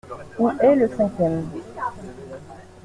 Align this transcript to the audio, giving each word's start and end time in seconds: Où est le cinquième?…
Où 0.39 0.49
est 0.49 0.75
le 0.77 0.87
cinquième?… 0.87 1.45